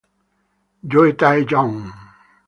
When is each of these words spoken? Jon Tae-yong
Jon 0.91 1.11
Tae-yong 1.19 1.77